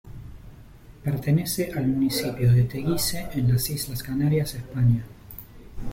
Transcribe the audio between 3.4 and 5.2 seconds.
las Islas Canarias, España.